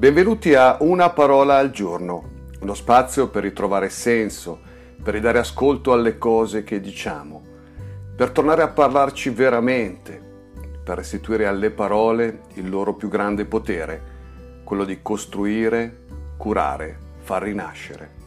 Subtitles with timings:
[0.00, 4.58] Benvenuti a Una parola al giorno, uno spazio per ritrovare senso,
[5.02, 7.42] per ridare ascolto alle cose che diciamo,
[8.16, 10.18] per tornare a parlarci veramente,
[10.82, 16.04] per restituire alle parole il loro più grande potere, quello di costruire,
[16.38, 18.19] curare, far rinascere.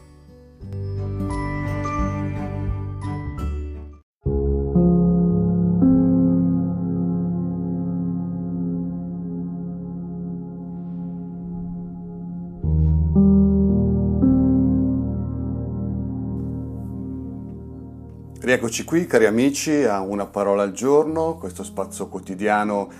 [18.44, 22.90] Rieccoci qui cari amici a una parola al giorno, questo spazio quotidiano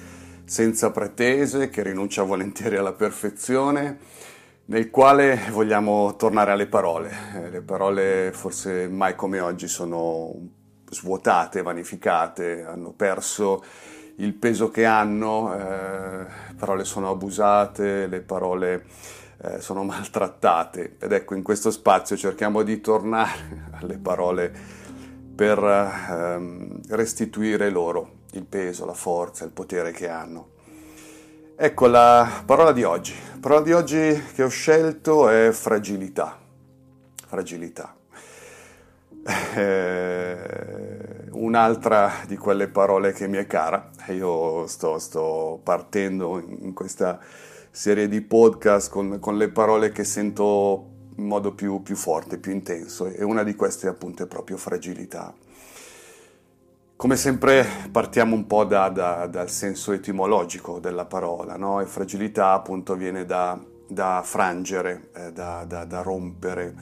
[0.46, 3.98] senza pretese che rinuncia volentieri alla perfezione,
[4.64, 7.10] nel quale vogliamo tornare alle parole.
[7.34, 10.34] Eh, le parole forse mai come oggi sono
[10.88, 13.62] svuotate, vanificate, hanno perso
[14.16, 18.86] il peso che hanno, eh, le parole sono abusate, le parole
[19.42, 24.83] eh, sono maltrattate ed ecco in questo spazio cerchiamo di tornare alle parole
[25.34, 30.52] per ehm, restituire loro il peso, la forza, il potere che hanno.
[31.56, 33.14] Ecco la parola di oggi.
[33.32, 36.38] La parola di oggi che ho scelto è fragilità.
[37.26, 37.96] Fragilità.
[39.54, 40.36] Eh,
[41.30, 43.90] un'altra di quelle parole che mi è cara.
[44.08, 47.18] Io sto, sto partendo in questa
[47.70, 52.52] serie di podcast con, con le parole che sento in modo più, più forte, più
[52.52, 55.34] intenso e una di queste appunto è proprio fragilità.
[56.96, 61.80] Come sempre partiamo un po' da, da, dal senso etimologico della parola, no?
[61.80, 66.74] e fragilità appunto viene da, da frangere, eh, da, rompere,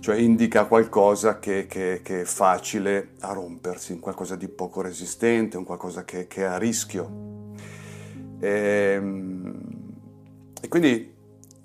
[0.00, 5.64] cioè indica qualcosa che, che, che, è facile a rompersi, qualcosa di poco resistente, un
[5.64, 7.24] qualcosa che, che è a rischio.
[8.38, 9.60] E, ehm,
[10.60, 11.15] e quindi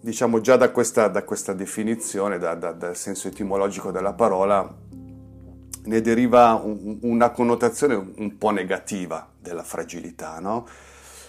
[0.01, 4.67] diciamo già da questa, da questa definizione, da, da, dal senso etimologico della parola,
[5.83, 10.67] ne deriva un, una connotazione un po' negativa della fragilità, no?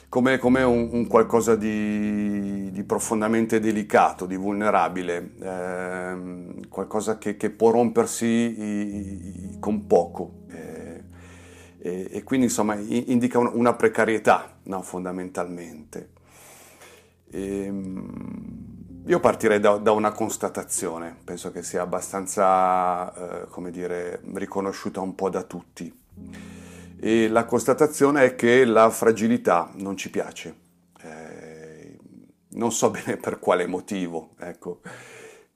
[0.09, 7.49] come, come un, un, qualcosa di, di, profondamente delicato, di vulnerabile, eh, qualcosa che, che,
[7.49, 10.41] può rompersi i, i, con poco.
[10.51, 11.03] Eh,
[11.79, 14.83] e, e, quindi insomma indica una precarietà no?
[14.83, 16.11] fondamentalmente.
[17.31, 18.62] Ehm,
[19.07, 25.15] io partirei da, da, una constatazione, penso che sia abbastanza, eh, come dire, riconosciuta un
[25.17, 25.93] po' da tutti.
[27.01, 30.55] E la constatazione è che la fragilità non ci piace.
[31.03, 31.99] Eh,
[32.51, 34.81] non so bene per quale motivo, ecco.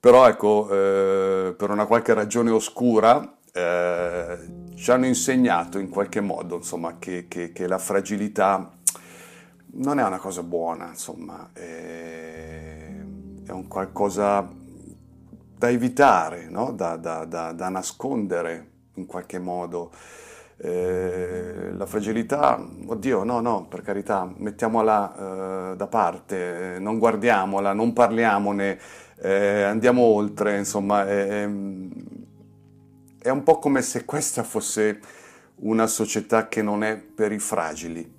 [0.00, 4.38] Però ecco, eh, per una qualche ragione oscura eh,
[4.74, 8.72] ci hanno insegnato in qualche modo, insomma, che, che, che la fragilità
[9.74, 11.48] non è una cosa buona, insomma.
[13.46, 14.48] Eh, è un qualcosa
[15.58, 16.72] da evitare, no?
[16.72, 19.90] da, da, da, da, nascondere in qualche modo.
[20.58, 27.72] Eh, la fragilità, oddio, no, no, per carità, mettiamola eh, da parte, eh, non guardiamola,
[27.72, 28.78] non parliamone,
[29.18, 31.42] eh, andiamo oltre, insomma, è,
[33.18, 35.00] è un po' come se questa fosse
[35.56, 38.14] una società che non è per i fragili.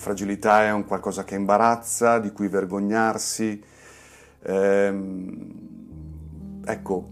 [0.00, 3.62] Fragilità è un qualcosa che imbarazza, di cui vergognarsi.
[4.42, 4.94] Eh,
[6.64, 7.08] ecco,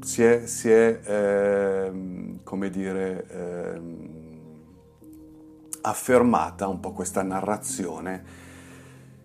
[0.00, 1.92] si è, si è eh,
[2.42, 3.80] come dire, eh,
[5.82, 8.46] affermata un po' questa narrazione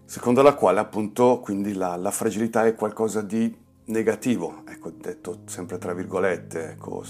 [0.06, 3.52] secondo la quale appunto quindi la, la fragilità è qualcosa di
[3.86, 7.04] negativo, ecco, detto sempre tra virgolette, ecco,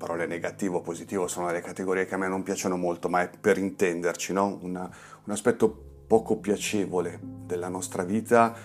[0.00, 3.28] parole negativo o positivo sono delle categorie che a me non piacciono molto, ma è
[3.28, 4.58] per intenderci, no?
[4.62, 4.88] Una,
[5.24, 8.56] un aspetto poco piacevole della nostra vita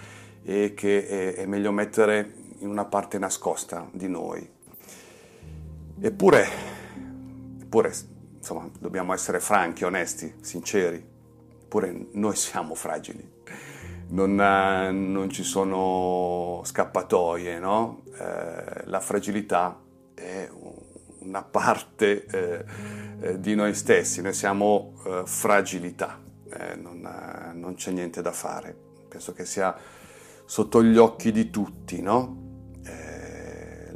[0.42, 4.50] e che è, è meglio mettere in una parte nascosta di noi.
[6.00, 6.48] Eppure,
[7.60, 7.94] eppure,
[8.38, 11.06] insomma, dobbiamo essere franchi, onesti, sinceri,
[11.64, 13.34] eppure noi siamo fragili.
[14.08, 18.04] Non, non ci sono scappatoie, no?
[18.18, 19.82] Eh, la fragilità
[20.14, 20.85] è un
[21.26, 22.66] una parte eh,
[23.20, 28.32] eh, di noi stessi, noi siamo eh, fragilità, eh, non, eh, non, c'è niente da
[28.32, 28.76] fare,
[29.10, 29.76] penso che sia
[30.46, 32.44] sotto gli occhi di tutti, no?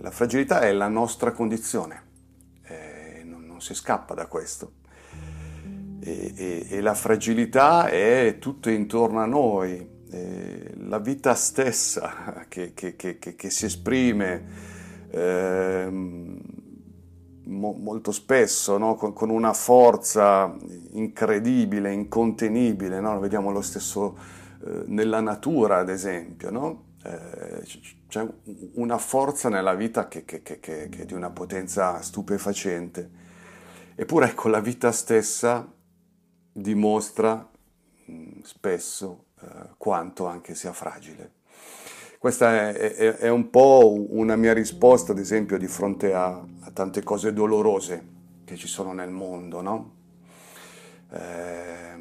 [0.02, 2.04] La fragilità è la nostra condizione,
[3.26, 4.76] non, non, si scappa da questo.
[6.00, 9.86] E, e, e, la fragilità è tutto intorno a noi,
[10.78, 14.46] la vita stessa che, che, che, che si esprime.
[15.12, 16.40] Ehm,
[17.50, 18.96] mo- molto spesso no?
[18.96, 20.56] con, con, una forza
[20.92, 23.20] incredibile, incontenibile, no?
[23.20, 24.18] vediamo lo stesso
[24.66, 26.84] eh, nella natura, ad esempio, no?
[27.04, 27.64] eh,
[28.08, 28.28] c'è
[28.74, 33.28] una forza nella vita che, che, che, che, è di una potenza stupefacente.
[33.96, 35.72] Eppure ecco, la vita stessa
[36.52, 37.48] dimostra
[38.06, 41.38] mh, spesso eh, quanto anche sia fragile.
[42.20, 46.72] Questa è, è, è, un po' una mia risposta, ad esempio, di fronte a, a
[46.74, 48.08] tante cose dolorose
[48.44, 49.94] che ci sono nel mondo, no?
[51.12, 51.98] Eh,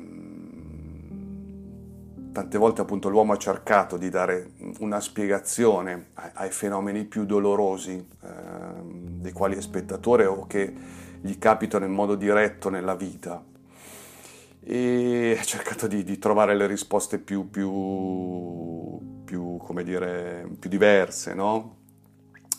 [2.33, 7.93] tante volte appunto l'uomo ha cercato di dare una spiegazione ai, ai fenomeni più dolorosi
[7.93, 8.29] eh,
[8.83, 10.75] dei quali è spettatore o che
[11.21, 13.41] gli capitano in modo diretto nella vita
[14.61, 21.77] e ha cercato di, di trovare le risposte più, più, più, dire, più diverse, no?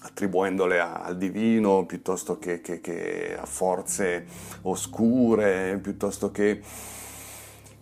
[0.01, 4.25] attribuendole a, al divino piuttosto che, che, che, a forze
[4.61, 6.61] oscure, piuttosto che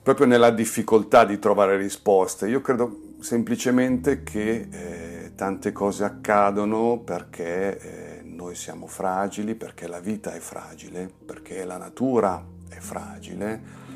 [0.01, 2.47] proprio nella difficoltà di trovare risposte.
[2.47, 9.99] Io credo semplicemente che eh, tante cose accadono perché eh, noi siamo fragili, perché la
[9.99, 13.86] vita è fragile, perché la natura è fragile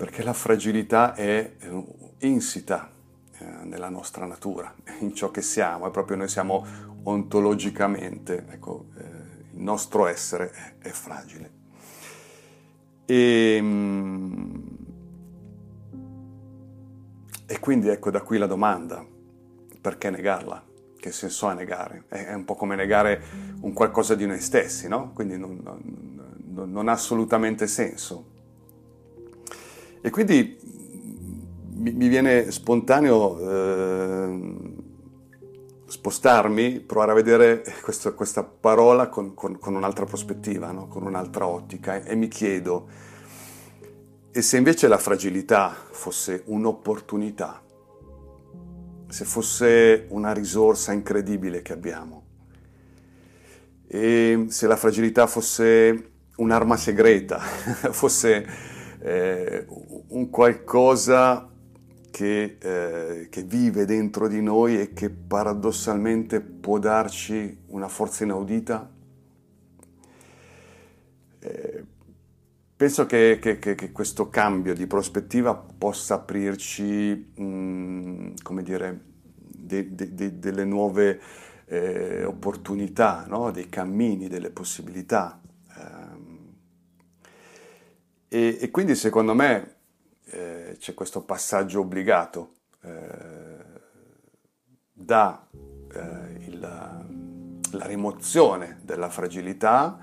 [0.00, 1.56] perché la fragilità è
[2.20, 2.90] insita
[3.36, 6.64] eh, nella nostra natura, in ciò che siamo, è proprio noi siamo
[7.02, 9.02] ontologicamente, ecco, eh,
[9.52, 11.50] il nostro essere è, è fragile.
[13.04, 14.76] E, ehm,
[17.44, 19.04] e, quindi ecco da qui la domanda,
[19.82, 20.64] perché negarla?
[20.98, 22.04] Che senso ha negare?
[22.08, 23.22] È, un po' come negare
[23.60, 25.12] un qualcosa di noi stessi, no?
[25.12, 28.38] Quindi non, non, non ha assolutamente senso.
[30.02, 30.58] E quindi
[31.74, 34.78] mi, viene spontaneo eh,
[35.86, 40.86] spostarmi, provare a vedere questo, questa parola con, con, con un'altra prospettiva, no?
[40.86, 42.88] con un'altra ottica e, e mi chiedo,
[44.30, 47.60] e se invece la fragilità fosse un'opportunità,
[49.08, 52.24] se fosse una risorsa incredibile che abbiamo,
[53.88, 57.38] e se la fragilità fosse un'arma segreta,
[57.90, 58.46] fosse
[59.00, 59.66] eh,
[60.08, 61.48] un qualcosa
[62.10, 68.90] che, eh, che, vive dentro di noi e che paradossalmente può darci una forza inaudita.
[71.38, 71.84] Eh,
[72.76, 79.00] penso che, che, che, questo cambio di prospettiva possa aprirci, mh, mm, come dire,
[79.36, 81.20] de, de, de, delle nuove
[81.66, 83.50] eh, opportunità, no?
[83.50, 85.39] dei cammini, delle possibilità.
[88.32, 89.74] E, e quindi secondo me
[90.26, 93.58] eh, c'è questo passaggio obbligato eh,
[94.92, 95.48] da
[95.92, 99.98] eh, il, la rimozione della fragilità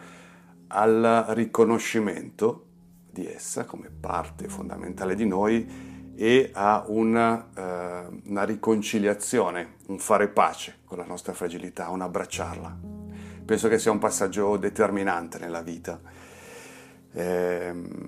[0.67, 2.65] al riconoscimento
[3.09, 10.27] di essa come parte fondamentale di noi e a una, eh, una, riconciliazione, un fare
[10.27, 12.77] pace con la nostra fragilità, un abbracciarla.
[13.45, 16.25] Penso che sia un passaggio determinante nella vita
[17.17, 18.06] ehm,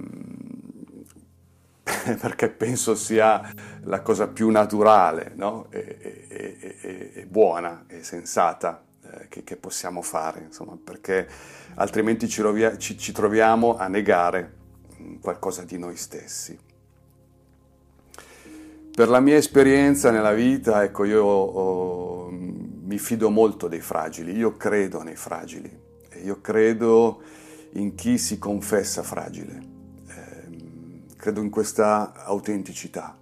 [2.19, 3.41] perché penso sia
[3.83, 5.67] la cosa più naturale no?
[5.69, 11.27] e, e, e, e, buona e sensata eh, che, che, possiamo fare, insomma, perché
[11.75, 14.53] altrimenti ci, rovia, ci, ci troviamo a negare
[14.99, 16.57] mm, qualcosa di noi stessi.
[18.91, 24.57] Per la mia esperienza nella vita, ecco, io oh, mi fido molto dei fragili, io
[24.57, 25.71] credo nei fragili,
[26.21, 27.21] io credo
[27.73, 29.77] in chi si confessa fragile.
[31.19, 33.17] Credo in questa autenticità.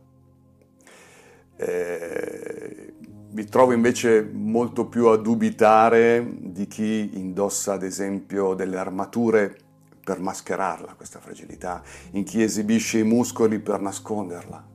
[1.56, 2.94] Eh,
[3.32, 9.58] mi trovo invece molto più a dubitare di chi indossa, ad esempio, delle armature
[10.04, 14.68] per mascherarla, questa fragilità, in chi esibisce i muscoli per nasconderla.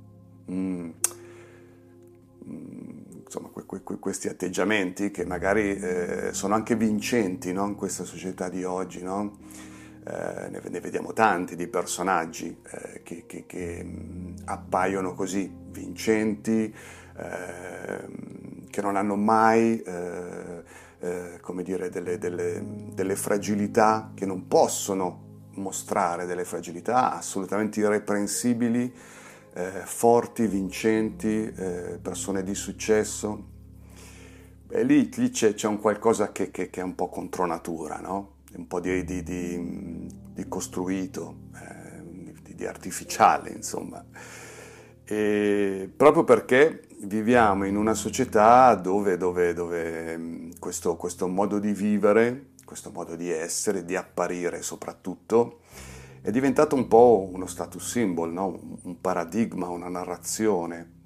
[0.51, 0.91] Mm.
[2.45, 2.91] mm
[3.25, 7.67] insomma, que- que- questi atteggiamenti che magari eh, sono anche vincenti no?
[7.69, 9.01] in questa società di oggi.
[9.01, 9.39] No?
[10.05, 16.75] Eh, ne, ne, vediamo tanti di personaggi eh, che, che, che mm, appaiono così vincenti,
[17.17, 20.63] ehm, che non hanno mai eh,
[20.99, 28.93] eh, come dire, delle, delle, delle fragilità, che non possono mostrare delle fragilità assolutamente irreprensibili
[29.55, 33.51] eh, forti, vincenti, eh, persone di successo.
[34.69, 37.99] E lì, lì c'è, c'è, un qualcosa che, che, che, è un po' contro natura,
[38.01, 38.41] no?
[38.57, 44.05] Un po' di, di, di, di costruito, eh, di, artificiale, insomma.
[45.05, 51.73] E proprio perché viviamo in una società dove, dove, dove mm, questo, questo modo di
[51.73, 55.61] vivere, questo modo di essere, di apparire soprattutto,
[56.23, 58.79] è diventato un po' uno status symbol, no?
[58.83, 61.01] un paradigma, una narrazione.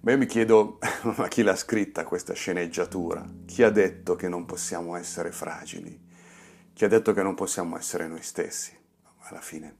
[0.00, 0.78] Ma io mi chiedo,
[1.16, 3.24] ma chi l'ha scritta questa sceneggiatura?
[3.46, 5.98] Chi ha detto che non possiamo essere fragili?
[6.74, 8.76] Chi ha detto che non possiamo essere noi stessi,
[9.28, 9.76] alla fine?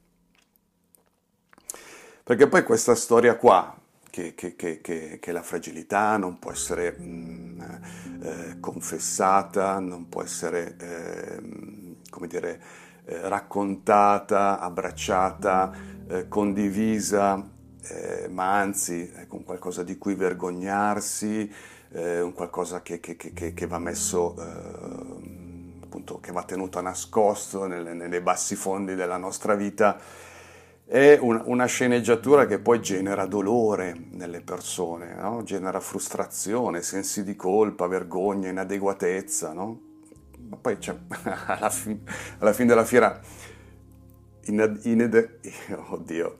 [2.23, 3.77] Perché poi questa storia qua,
[4.09, 7.61] che, che, che, che la fragilità non può essere mh, mm,
[8.21, 12.61] eh, confessata, non può essere, eh, come dire,
[13.03, 15.73] eh, raccontata, abbracciata,
[16.07, 17.45] eh, condivisa,
[17.81, 21.51] eh, ma anzi è un qualcosa di cui vergognarsi,
[21.91, 23.01] eh, un qualcosa che,
[23.67, 25.44] va messo, eh,
[25.95, 29.97] appunto, che va tenuto nascosto nelle, nelle, bassi fondi della nostra vita,
[30.85, 35.41] è un, una sceneggiatura che poi genera dolore nelle persone, no?
[35.43, 39.79] genera frustrazione, sensi di colpa, vergogna, inadeguatezza, no?
[40.49, 40.97] ma poi cioè,
[41.47, 41.99] alla, fi-
[42.39, 43.19] alla fine della fiera
[44.47, 45.39] Inad- inade-
[45.89, 46.37] oddio,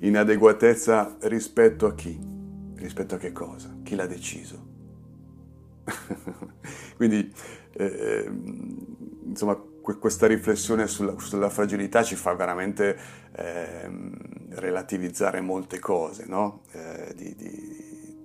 [0.00, 2.18] inadeguatezza rispetto a chi?
[2.74, 3.74] Rispetto a che cosa?
[3.82, 4.74] Chi l'ha deciso?
[6.96, 7.32] Quindi,
[7.76, 8.30] eh,
[9.24, 12.98] insomma, que- questa riflessione sulla, sulla, fragilità ci fa veramente
[13.32, 13.90] eh,
[14.50, 16.62] relativizzare molte cose, no?
[16.72, 18.24] eh, di, di,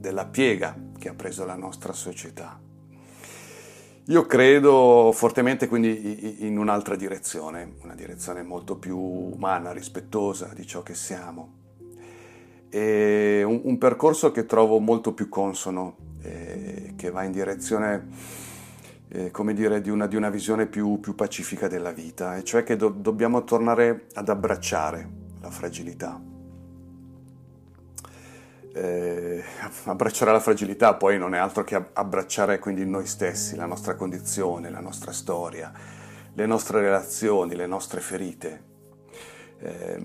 [0.00, 2.60] della piega che ha preso la nostra società.
[4.06, 10.82] Io credo fortemente quindi in un'altra direzione, una direzione molto più umana, rispettosa di ciò
[10.82, 11.59] che siamo.
[12.70, 18.08] E un, un percorso che trovo molto più consono, eh, che va in direzione,
[19.08, 22.62] eh, come dire, di una, di una visione più, più, pacifica della vita, e cioè
[22.62, 25.08] che do, dobbiamo tornare ad abbracciare
[25.40, 26.20] la fragilità
[28.72, 29.42] eh,
[29.84, 34.70] abbracciare la fragilità poi non è altro che abbracciare quindi noi stessi, la nostra condizione,
[34.70, 35.72] la nostra storia,
[36.32, 38.68] le nostre relazioni, le nostre ferite.
[39.58, 40.00] Eh,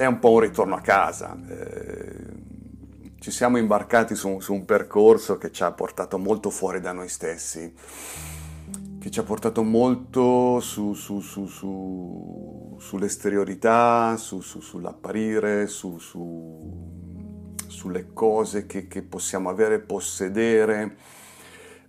[0.00, 1.38] è un po' un ritorno a casa.
[1.46, 2.38] Eh,
[3.18, 7.10] ci siamo imbarcati su, su un percorso che ci ha portato molto fuori da noi
[7.10, 7.74] stessi
[8.98, 15.98] che ci ha portato molto su, su, su, sull'esteriorità, sull'apparire, su,
[17.66, 20.96] sulle cose che, che possiamo avere, possedere,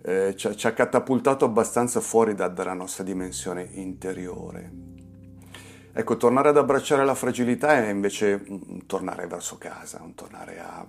[0.02, 4.92] eh, ci, ha, ci, ha, catapultato abbastanza fuori da, dalla nostra dimensione interiore.
[5.94, 10.86] Ecco, tornare ad abbracciare la fragilità è invece un tornare verso casa, un tornare a,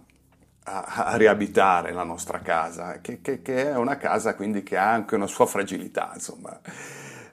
[0.64, 4.90] a, a riabitare la nostra casa, che, che, che, è una casa quindi che ha
[4.90, 6.58] anche una sua fragilità, insomma.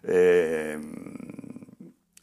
[0.01, 1.03] E, ehm,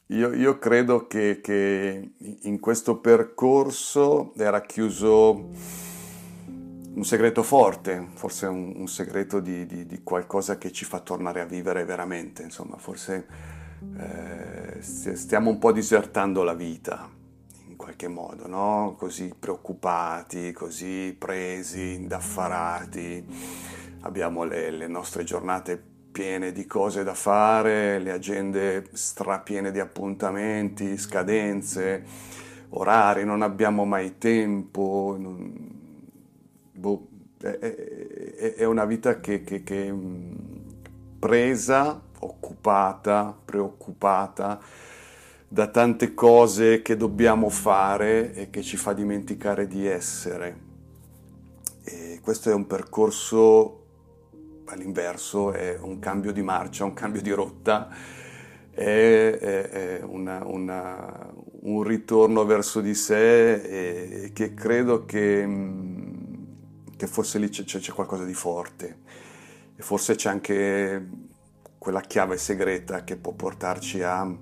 [0.07, 2.11] io, io credo che, che,
[2.41, 5.49] in questo percorso era chiuso
[6.93, 11.39] un segreto forte, forse un, un segreto di, di, di, qualcosa che ci fa tornare
[11.39, 13.55] a vivere veramente, insomma, forse
[13.97, 17.09] eh, stiamo un po' disertando la vita
[17.67, 18.95] in qualche modo, no?
[18.97, 23.25] Così preoccupati, così presi, indaffarati,
[24.01, 30.97] abbiamo le, le nostre giornate piene di cose da fare, le agende strapiene di appuntamenti,
[30.97, 32.03] scadenze,
[32.69, 35.15] orari, non abbiamo mai tempo.
[35.19, 35.75] Non...
[36.71, 37.07] Boh,
[37.39, 40.33] è, è, è, una vita che, che, che mm,
[41.19, 44.59] presa, occupata, preoccupata
[45.47, 50.65] da tante cose che dobbiamo fare e che ci fa dimenticare di essere.
[51.83, 53.77] E questo è un percorso
[54.67, 57.89] all'inverso è un cambio di marcia, un cambio di rotta,
[58.71, 63.53] è, è, è una, una, un ritorno verso di sé
[64.23, 65.47] e, che credo che,
[66.95, 68.99] che forse lì c'è, c'è, qualcosa di forte
[69.75, 71.07] e forse c'è anche
[71.87, 74.35] quella chiave segreta che può portarci alla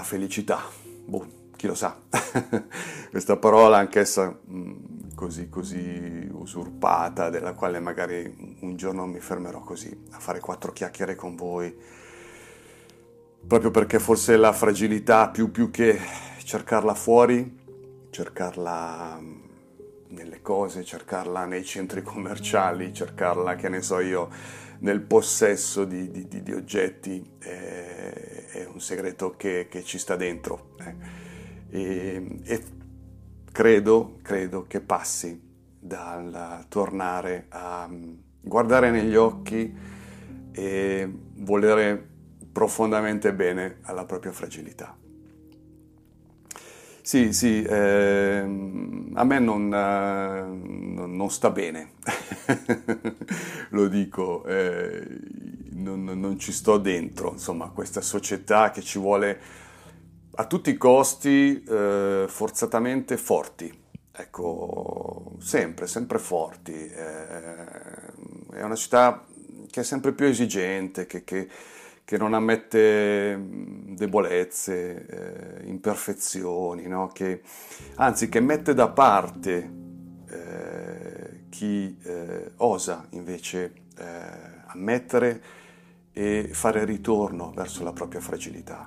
[0.00, 0.58] felicità.
[1.04, 1.98] Boh, chi lo sa.
[3.10, 4.72] Questa parola anch'essa mm,
[5.14, 11.14] così, così usurpata, della quale magari un giorno mi fermerò così a fare quattro chiacchiere
[11.14, 11.76] con voi,
[13.46, 16.00] proprio perché forse la fragilità più, più che
[16.42, 17.58] cercarla fuori,
[18.08, 19.42] cercarla mm,
[20.08, 26.42] nelle cose, cercarla nei centri commerciali, cercarla, che ne so io, nel possesso di, di,
[26.42, 30.76] di oggetti, è, è, un segreto che, che ci sta dentro.
[30.78, 30.94] Eh.
[31.70, 32.62] E, e
[33.50, 35.40] credo, credo che passi
[35.78, 39.74] dal tornare a mm, guardare negli occhi
[40.52, 42.08] e volere
[42.52, 44.94] profondamente bene alla propria fragilità.
[47.06, 51.96] Sì, sì, eh, a me non, eh, non, sta bene,
[53.70, 55.06] lo dico, eh,
[55.72, 59.38] non, non, ci sto dentro, insomma, questa società che ci vuole
[60.36, 63.70] a tutti i costi eh, forzatamente forti,
[64.10, 66.72] ecco, sempre, sempre forti.
[66.72, 69.26] Eh, è una città
[69.70, 71.48] che è sempre più esigente, che, che,
[72.04, 73.42] che non ammette
[73.94, 75.06] debolezze,
[75.62, 77.08] eh, imperfezioni, no?
[77.08, 77.40] che,
[77.96, 79.72] anzi che mette da parte
[80.28, 84.04] eh, chi eh, osa invece eh,
[84.66, 85.42] ammettere
[86.12, 88.86] e fare ritorno verso la propria fragilità.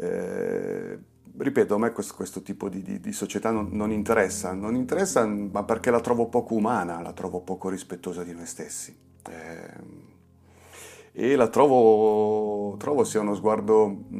[0.00, 0.98] Eh,
[1.36, 5.24] ripeto, a me questo, questo tipo di, di, di società non, non, interessa, non interessa
[5.26, 9.06] ma perché la trovo poco umana, la trovo poco rispettosa di noi stessi.
[11.12, 14.16] E la trovo, trovo sia uno sguardo mh,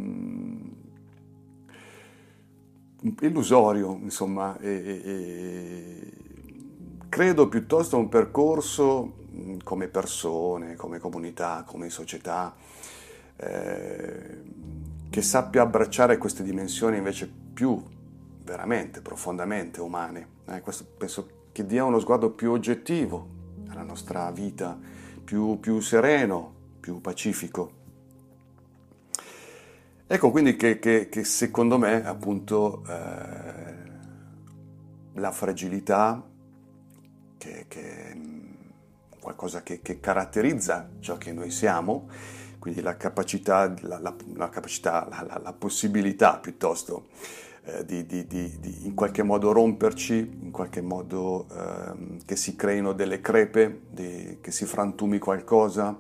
[3.05, 6.13] mm, illusorio, insomma, e, e, e
[7.09, 12.55] credo piuttosto a un percorso mm, come persone, come comunità, come società,
[13.37, 14.43] eh,
[15.11, 17.83] che sappia abbracciare queste dimensioni invece più
[18.43, 20.29] veramente, profondamente umane.
[20.47, 23.27] Eh, questo penso che dia uno sguardo più oggettivo
[23.69, 24.79] alla nostra vita,
[25.25, 26.55] più, più sereno,
[26.89, 27.73] più pacifico.
[30.07, 33.75] Ecco quindi che, che, che secondo me appunto eh,
[35.13, 36.27] la fragilità,
[37.37, 38.17] che, è
[39.21, 42.09] qualcosa che, che caratterizza ciò che noi siamo,
[42.59, 45.07] quindi la capacità, la, la, la, capacità,
[45.43, 47.09] la possibilità piuttosto
[47.65, 52.57] eh, di, di, di, di, in qualche modo romperci, in qualche modo eh, che si
[52.57, 53.83] creino delle crepe,
[54.41, 55.95] che si frantumi qualcosa,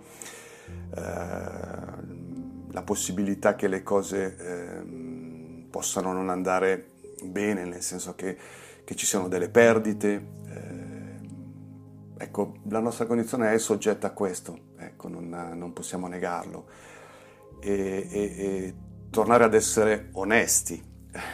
[0.90, 6.88] la possibilità che le cose ehm, possano non andare
[7.22, 8.36] bene, nel senso che,
[8.84, 10.26] che ci siano delle perdite.
[10.46, 16.66] Eh, ecco, la nostra condizione è soggetta a questo ecco, non, non possiamo negarlo.
[17.60, 18.74] E, e, e,
[19.10, 20.80] tornare ad essere onesti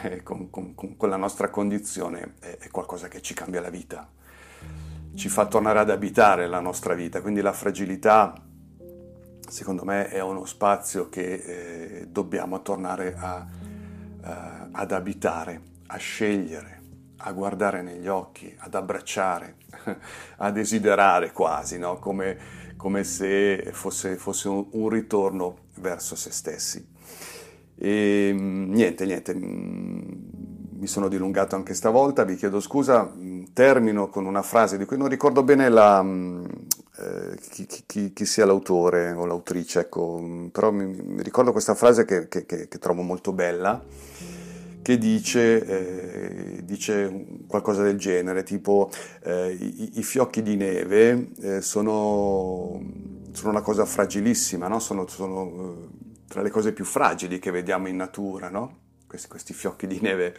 [0.03, 4.09] eh, con, con, con, la nostra condizione è, è, qualcosa che ci cambia la vita,
[5.13, 8.33] ci fa tornare ad abitare la nostra vita, quindi la fragilità
[9.47, 13.47] secondo me è uno spazio che eh, dobbiamo tornare a,
[14.21, 16.81] a, ad abitare, a scegliere,
[17.17, 19.55] a guardare negli occhi, ad abbracciare,
[20.37, 21.97] a desiderare quasi, no?
[21.99, 26.87] come come se fosse, fosse un, un, ritorno verso se stessi.
[27.75, 33.11] E niente, niente, mi sono dilungato anche stavolta, vi chiedo scusa,
[33.53, 36.05] termino con una frase di cui non ricordo bene la,
[36.97, 42.05] eh, chi, chi, chi, sia l'autore o l'autrice, ecco, però mi, mi ricordo questa frase
[42.05, 43.83] che, che, che, che trovo molto bella
[44.85, 48.91] che dice, eh, dice, qualcosa del genere, tipo
[49.23, 52.79] eh, i, i, fiocchi di neve eh, sono,
[53.31, 54.79] sono, una cosa fragilissima, no?
[54.79, 58.77] sono, sono, eh, tra le cose più fragili che vediamo in natura, no?
[59.07, 60.35] questi, questi, fiocchi di neve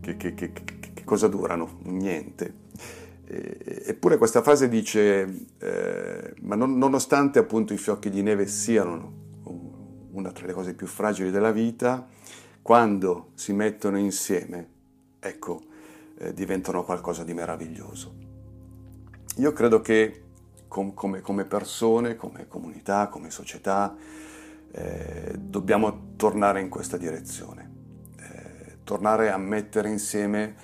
[0.00, 1.80] che cosa durano?
[1.82, 2.54] Niente.
[3.26, 9.22] Eppure questa frase dice, eh, ma non, nonostante appunto i fiocchi di neve siano
[10.14, 12.06] una tra le cose più fragili della vita,
[12.62, 14.68] quando si mettono insieme,
[15.18, 15.62] ecco,
[16.18, 18.14] eh, diventano qualcosa di meraviglioso.
[19.36, 20.22] Io credo che
[20.68, 23.96] com- come, come, persone, come comunità, come società,
[24.70, 27.70] eh, dobbiamo tornare in questa direzione,
[28.18, 30.54] eh, tornare a mettere insieme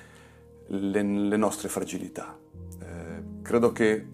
[0.69, 2.40] le, le nostre fragilità.
[3.43, 4.07] Credo che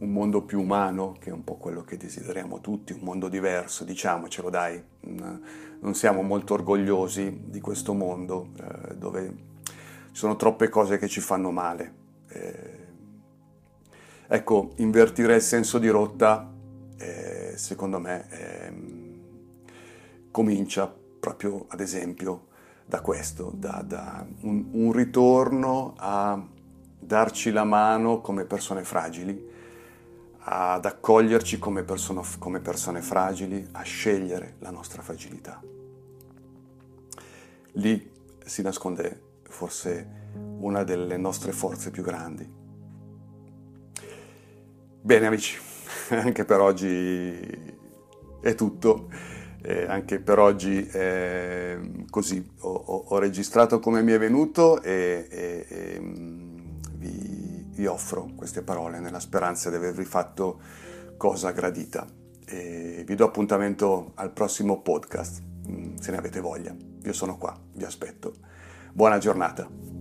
[0.00, 3.84] un mondo più umano, che è un po' quello che desideriamo tutti, un mondo diverso,
[3.84, 9.72] diciamocelo dai, non siamo molto orgogliosi di questo mondo eh, dove ci
[10.12, 11.94] sono troppe cose che ci fanno male.
[12.28, 12.86] Eh,
[14.26, 16.52] ecco, invertire il senso di rotta,
[16.98, 19.20] eh, secondo me, ehm,
[20.30, 22.46] comincia proprio, ad esempio,
[22.84, 26.56] da questo, da, da un, un ritorno a
[26.98, 29.56] darci la mano come persone fragili,
[30.50, 35.60] ad accoglierci come, persone, come persone fragili, a scegliere la nostra fragilità.
[37.72, 38.10] Lì
[38.44, 40.16] si nasconde forse
[40.60, 42.50] una delle nostre forze più grandi.
[45.00, 45.58] Bene amici,
[46.10, 47.76] anche per oggi
[48.40, 49.36] è tutto.
[49.60, 55.26] Eh, anche per oggi eh, così ho, ho, ho, registrato come mi è venuto e,
[55.28, 56.00] e, e
[56.98, 60.60] vi vi offro queste parole nella speranza di avervi fatto
[61.16, 62.04] cosa gradita.
[62.44, 66.74] E vi do appuntamento al prossimo podcast, mm, se ne avete voglia.
[67.04, 68.34] Io sono qua, vi aspetto.
[68.92, 69.97] Buona giornata.